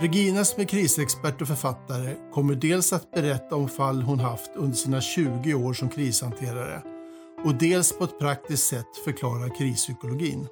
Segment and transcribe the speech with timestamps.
[0.00, 4.76] Regina som är krisexpert och författare kommer dels att berätta om fall hon haft under
[4.76, 6.82] sina 20 år som krishanterare
[7.44, 10.48] och dels på ett praktiskt sätt förklara krispsykologin.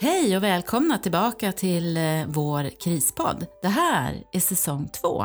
[0.00, 3.46] Hej och välkomna tillbaka till eh, vår krispodd.
[3.62, 5.24] Det här är säsong två.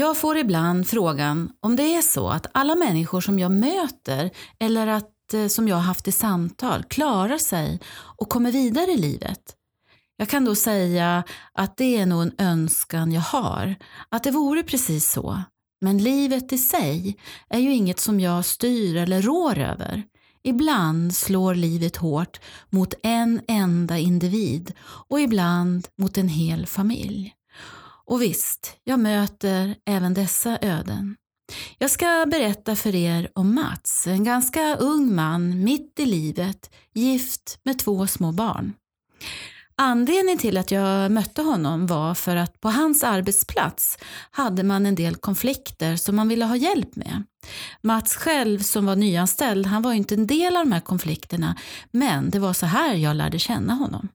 [0.00, 4.30] Jag får ibland frågan om det är så att alla människor som jag möter
[4.60, 8.96] eller att, eh, som jag har haft i samtal klarar sig och kommer vidare i
[8.96, 9.54] livet.
[10.16, 13.74] Jag kan då säga att det är nog en önskan jag har,
[14.08, 15.42] att det vore precis så.
[15.80, 17.16] Men livet i sig
[17.48, 20.02] är ju inget som jag styr eller rår över.
[20.42, 24.72] Ibland slår livet hårt mot en enda individ
[25.08, 27.34] och ibland mot en hel familj.
[28.10, 31.16] Och visst, jag möter även dessa öden.
[31.78, 37.58] Jag ska berätta för er om Mats, en ganska ung man mitt i livet, gift
[37.62, 38.72] med två små barn.
[39.76, 43.98] Anledningen till att jag mötte honom var för att på hans arbetsplats
[44.30, 47.22] hade man en del konflikter som man ville ha hjälp med.
[47.82, 51.56] Mats själv som var nyanställd, han var inte en del av de här konflikterna,
[51.90, 54.08] men det var så här jag lärde känna honom.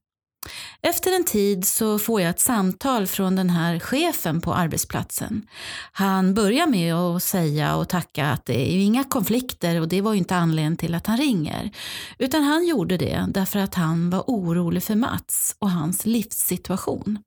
[0.81, 5.47] Efter en tid så får jag ett samtal från den här chefen på arbetsplatsen.
[5.91, 10.13] Han börjar med att säga och tacka att det är inga konflikter och det var
[10.13, 11.71] inte anledningen till att han ringer.
[12.19, 17.19] Utan han gjorde det därför att han var orolig för Mats och hans livssituation.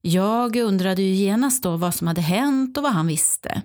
[0.00, 3.62] Jag undrade ju genast då vad som hade hänt och vad han visste.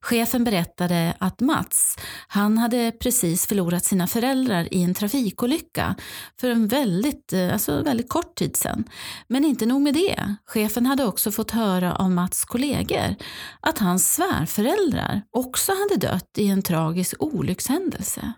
[0.00, 1.96] Chefen berättade att Mats,
[2.28, 5.94] han hade precis förlorat sina föräldrar i en trafikolycka
[6.40, 8.84] för en väldigt, eh, alltså väldigt kort tid sedan.
[9.28, 10.34] Men inte nog med det.
[10.46, 13.14] Chefen hade också fått höra av Mats kollegor
[13.60, 18.32] att hans svärföräldrar också hade dött i en tragisk olyckshändelse.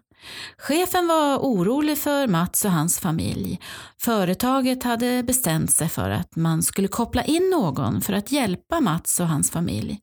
[0.59, 3.61] Chefen var orolig för Mats och hans familj.
[4.01, 9.21] Företaget hade bestämt sig för att man skulle koppla in någon för att hjälpa Mats
[9.21, 9.99] och hans familj.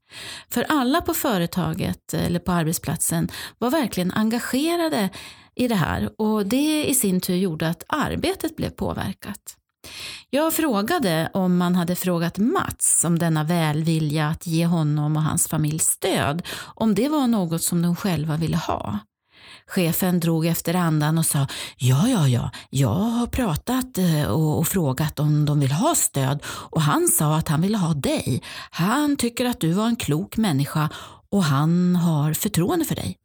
[0.49, 5.09] För alla på företaget eller på arbetsplatsen var verkligen engagerade
[5.55, 9.57] i det här och det i sin tur gjorde att arbetet blev påverkat.
[10.29, 15.47] Jag frågade om man hade frågat Mats om denna välvilja att ge honom och hans
[15.47, 16.41] familj stöd,
[16.75, 18.99] om det var något som de själva ville ha.
[19.67, 21.47] Chefen drog efter andan och sa
[21.77, 26.43] ja, ja, ja, jag har pratat eh, och, och, frågat om de vill ha stöd
[26.45, 28.41] och han sa att han ville ha dig.
[28.71, 30.89] Han tycker att du var en klok människa
[31.29, 33.17] och han har förtroende för dig.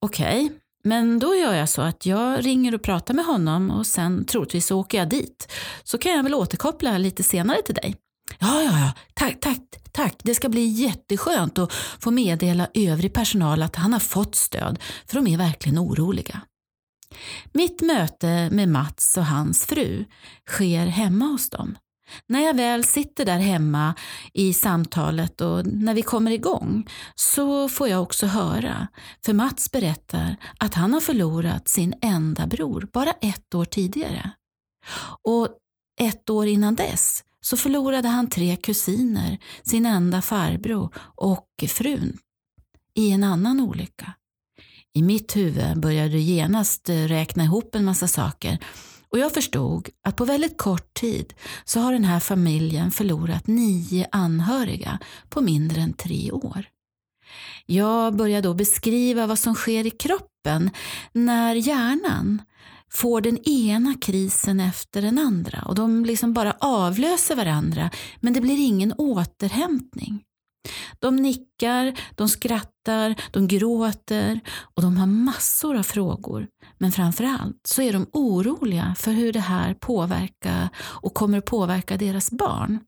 [0.00, 0.58] Okej, okay.
[0.84, 4.66] Men då gör jag så att jag ringer och pratar med honom och sen troligtvis
[4.66, 5.52] så åker jag dit.
[5.84, 7.94] Så kan jag väl återkoppla lite senare till dig.
[8.38, 9.60] Ja, ja, ja, tack, tack,
[9.92, 10.14] tack.
[10.22, 15.14] Det ska bli jätteskönt att få meddela övrig personal att han har fått stöd, för
[15.14, 16.40] de är verkligen oroliga.
[17.52, 20.04] Mitt möte med Mats och hans fru
[20.50, 21.78] sker hemma hos dem.
[22.26, 23.94] När jag väl sitter där hemma
[24.32, 28.88] i samtalet och när vi kommer igång så får jag också höra,
[29.24, 34.30] för Mats berättar att han har förlorat sin enda bror bara ett år tidigare.
[35.22, 35.48] Och
[36.00, 42.18] ett år innan dess så förlorade han tre kusiner, sin enda farbror och frun
[42.94, 44.12] i en annan olycka.
[44.94, 48.58] I mitt huvud började du genast eh, räkna ihop en massa saker
[49.10, 51.34] och jag förstod att på väldigt kort tid
[51.64, 54.98] så har den här familjen förlorat nio anhöriga
[55.28, 56.64] på mindre än tre år.
[57.66, 60.70] Jag började då beskriva vad som sker i kroppen
[61.12, 62.42] när hjärnan
[62.90, 67.90] får den ena krisen efter den andra och de liksom bara avlöser varandra
[68.20, 70.24] men det blir ingen återhämtning.
[70.98, 74.40] De nickar, de skrattar, de gråter
[74.74, 76.46] och de har massor av frågor.
[76.78, 82.30] Men framförallt så är de oroliga för hur det här påverkar och kommer påverka deras
[82.30, 82.80] barn.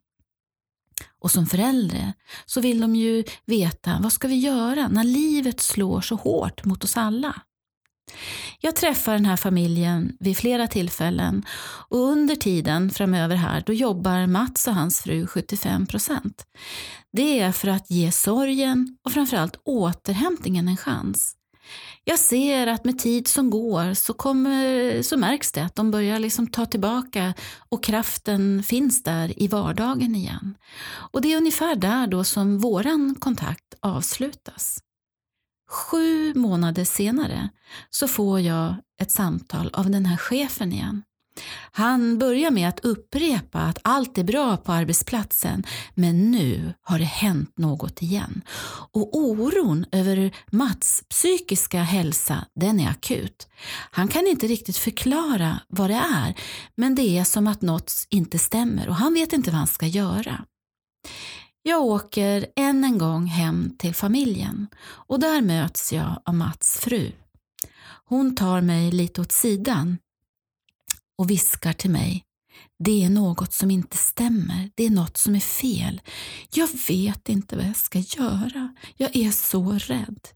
[1.18, 2.12] Och som förälder
[2.46, 6.84] så vill de ju veta vad ska vi göra när livet slår så hårt mot
[6.84, 7.42] oss alla.
[8.60, 11.44] Jag träffar den här familjen vid flera tillfällen
[11.88, 16.44] och under tiden framöver här då jobbar Mats och hans fru 75 procent.
[17.12, 21.36] Det är för att ge sorgen och framförallt återhämtningen en chans.
[22.04, 26.18] Jag ser att med tid som går så, kommer, så märks det att de börjar
[26.18, 27.34] liksom ta tillbaka
[27.68, 30.54] och kraften finns där i vardagen igen.
[31.12, 34.78] Och det är ungefär där då som våran kontakt avslutas.
[35.70, 37.48] Sju månader senare
[37.90, 41.02] så får jag ett samtal av den här chefen igen.
[41.72, 45.64] Han börjar med att upprepa att allt är bra på arbetsplatsen
[45.94, 48.42] men nu har det hänt något igen.
[48.92, 53.48] Och oron över Mats psykiska hälsa den är akut.
[53.90, 56.34] Han kan inte riktigt förklara vad det är
[56.74, 59.86] men det är som att något inte stämmer och han vet inte vad han ska
[59.86, 60.44] göra.
[61.62, 67.12] Jag åker än en gång hem till familjen och där möts jag av Mats fru.
[68.04, 69.98] Hon tar mig lite åt sidan
[71.18, 72.24] och viskar till mig.
[72.78, 74.70] Det är något som inte stämmer.
[74.74, 76.00] Det är något som är fel.
[76.54, 78.74] Jag vet inte vad jag ska göra.
[78.96, 80.28] Jag är så rädd.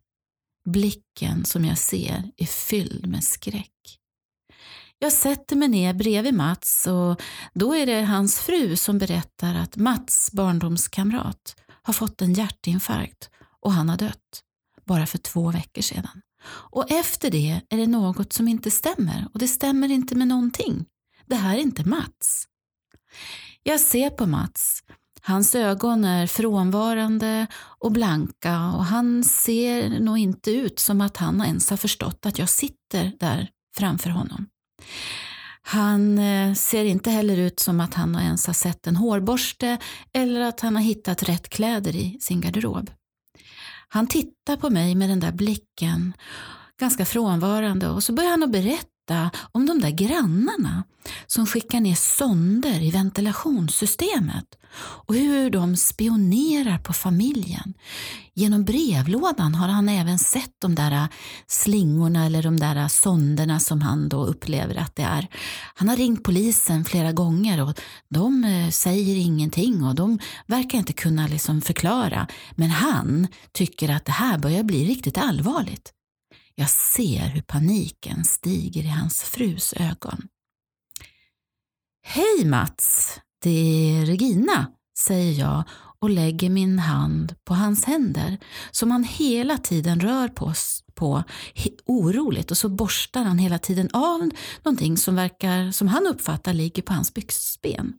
[0.64, 3.98] Blicken som jag ser är fylld med skräck.
[5.04, 7.22] Jag sätter mig ner bredvid Mats och
[7.54, 13.30] då är det hans fru som berättar att Mats barndomskamrat har fått en hjärtinfarkt
[13.60, 14.42] och han har dött
[14.84, 16.22] bara för två veckor sedan.
[16.46, 20.84] Och efter det är det något som inte stämmer och det stämmer inte med någonting.
[21.26, 22.44] Det här är inte Mats.
[23.62, 24.82] Jag ser på Mats.
[25.22, 27.46] Hans ögon är frånvarande
[27.78, 32.38] och blanka och han ser nog inte ut som att han ens har förstått att
[32.38, 34.46] jag sitter där framför honom.
[35.66, 39.78] Han eh, ser inte heller ut som att han ens har sett en hårborste
[40.12, 42.90] eller att han har hittat rätt kläder i sin garderob.
[43.88, 46.12] Han tittar på mig med den där blicken,
[46.80, 48.88] ganska frånvarande och så börjar han att berätta
[49.52, 50.84] om de där grannarna
[51.26, 57.74] som skickar ner sonder i ventilationssystemet och hur de spionerar på familjen.
[58.34, 61.08] Genom brevlådan har han även sett de där
[61.46, 65.28] slingorna eller de där sonderna som han då upplever att det är.
[65.74, 70.92] Han har ringt polisen flera gånger och de eh, säger ingenting och de verkar inte
[70.92, 72.26] kunna liksom förklara.
[72.54, 75.92] Men han tycker att det här börjar bli riktigt allvarligt.
[76.54, 80.28] Jag ser hur paniken stiger i hans frus ögon.
[82.02, 84.66] Hej Mats, det är Regina,
[84.98, 85.64] säger jag
[85.98, 88.38] och lägger min hand på hans händer
[88.70, 90.52] som han hela tiden rör på,
[90.94, 91.24] på
[91.86, 94.30] oroligt och så borstar han hela tiden av
[94.62, 97.94] någonting som verkar, som han uppfattar ligger på hans byxben.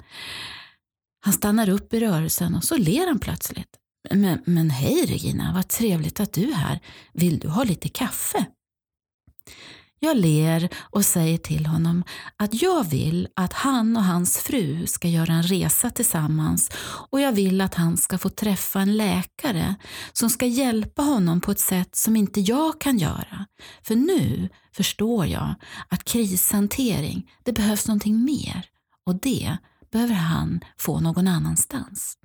[1.20, 3.80] Han stannar upp i rörelsen och så ler han plötsligt.
[4.12, 6.80] Men, men hej Regina, vad trevligt att du är här.
[7.14, 8.46] Vill du ha lite kaffe?
[10.00, 12.04] Jag ler och säger till honom
[12.38, 16.72] att jag vill att han och hans fru ska göra en resa tillsammans
[17.10, 19.76] och jag vill att han ska få träffa en läkare
[20.14, 23.46] som ska hjälpa honom på ett sätt som inte jag kan göra.
[23.84, 25.56] För nu förstår jag
[25.90, 28.66] att krishantering, det behövs någonting mer
[29.06, 29.58] och det
[29.92, 32.18] behöver han få någon annanstans.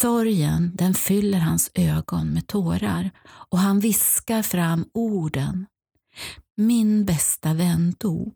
[0.00, 5.66] Sorgen den fyller hans ögon med tårar och han viskar fram orden
[6.56, 8.34] min bästa vän dog.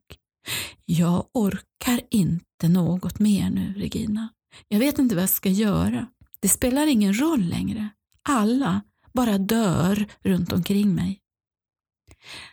[0.85, 4.29] Jag orkar inte något mer nu, Regina.
[4.69, 6.07] Jag vet inte vad jag ska göra.
[6.41, 7.89] Det spelar ingen roll längre.
[8.29, 8.81] Alla
[9.13, 11.19] bara dör runt omkring mig.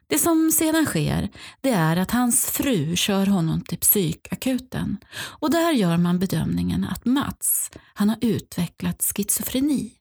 [0.08, 1.30] Det som sedan sker
[1.62, 7.06] det är att hans fru kör honom till psykakuten och där gör man bedömningen att
[7.06, 9.92] Mats han har utvecklat schizofreni.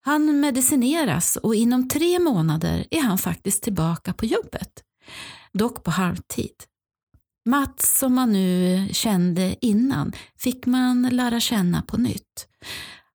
[0.00, 4.82] Han medicineras och inom tre månader är han faktiskt tillbaka på jobbet.
[5.52, 6.54] Dock på halvtid.
[7.46, 12.48] Mats som man nu kände innan fick man lära känna på nytt.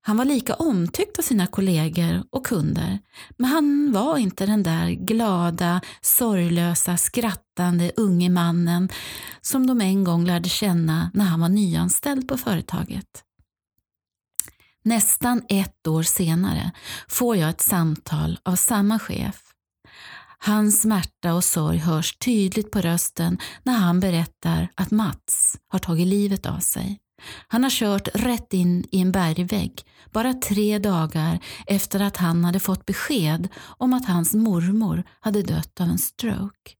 [0.01, 3.00] Han var lika omtyckt av sina kollegor och kunder
[3.38, 8.89] men han var inte den där glada, sorglösa, skrattande unge mannen
[9.41, 13.24] som de en gång lärde känna när han var nyanställd på företaget.
[14.84, 16.72] Nästan ett år senare
[17.08, 19.41] får jag ett samtal av samma chef.
[20.38, 26.08] Hans smärta och sorg hörs tydligt på rösten när han berättar att Mats har tagit
[26.08, 27.00] livet av sig.
[27.47, 32.59] Han har kört rätt in i en bergvägg bara tre dagar efter att han hade
[32.59, 33.47] fått besked
[33.77, 36.71] om att hans mormor hade dött av en stroke.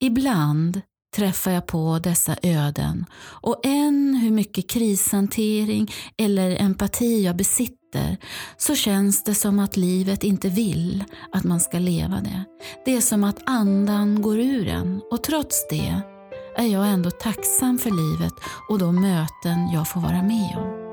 [0.00, 0.80] Ibland
[1.16, 8.16] träffar jag på dessa öden och än hur mycket krishantering eller empati jag besitter
[8.56, 12.44] så känns det som att livet inte vill att man ska leva det.
[12.84, 16.17] Det är som att andan går ur en och trots det
[16.58, 18.34] är jag ändå tacksam för livet
[18.68, 20.88] och de möten jag får vara med om.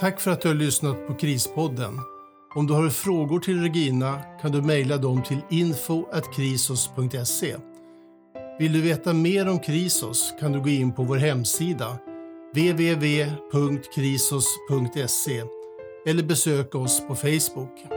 [0.00, 2.00] Tack för att du har lyssnat på Krispodden.
[2.54, 7.56] Om du har frågor till Regina kan du mejla dem till info.krisos.se.
[8.58, 11.98] Vill du veta mer om Krisos kan du gå in på vår hemsida
[12.56, 15.42] www.krisos.se
[16.06, 17.95] eller besöka oss på Facebook.